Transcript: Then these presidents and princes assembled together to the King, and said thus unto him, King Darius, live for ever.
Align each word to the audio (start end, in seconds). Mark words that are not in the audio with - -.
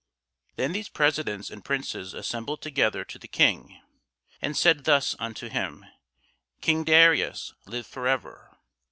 Then 0.55 0.71
these 0.71 0.89
presidents 0.89 1.51
and 1.51 1.63
princes 1.63 2.15
assembled 2.15 2.63
together 2.63 3.05
to 3.05 3.19
the 3.19 3.27
King, 3.27 3.79
and 4.41 4.57
said 4.57 4.85
thus 4.85 5.15
unto 5.19 5.47
him, 5.47 5.85
King 6.59 6.83
Darius, 6.83 7.53
live 7.67 7.85
for 7.85 8.07
ever. 8.07 8.57